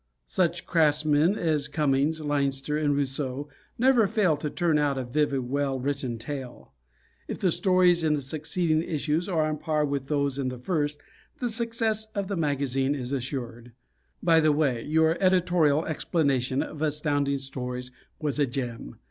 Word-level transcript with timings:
Such 0.25 0.65
craftsmen 0.65 1.37
as 1.37 1.67
Cummings, 1.67 2.21
Leinster 2.21 2.75
and 2.75 2.95
Rousseau 2.97 3.47
never 3.77 4.07
fail 4.07 4.35
to 4.37 4.49
turn 4.49 4.79
out 4.79 4.97
a 4.97 5.03
vivid, 5.03 5.41
well 5.41 5.79
written 5.79 6.17
tale. 6.17 6.73
If 7.27 7.37
the 7.37 7.51
stories 7.51 8.03
in 8.03 8.13
the 8.15 8.21
succeeding 8.21 8.81
issues 8.81 9.29
are 9.29 9.45
on 9.45 9.53
a 9.53 9.57
par 9.59 9.85
with 9.85 10.07
those 10.07 10.39
in 10.39 10.47
the 10.47 10.57
first, 10.57 10.99
the 11.39 11.49
success 11.49 12.05
of 12.15 12.29
the 12.29 12.35
magazine 12.35 12.95
is 12.95 13.11
assured. 13.11 13.73
By 14.23 14.39
the 14.39 14.51
way, 14.51 14.83
your 14.85 15.21
editorial 15.21 15.85
explanation 15.85 16.63
of 16.63 16.81
Astounding 16.81 17.37
Stories 17.37 17.91
was 18.19 18.39
a 18.39 18.47
gem. 18.47 18.95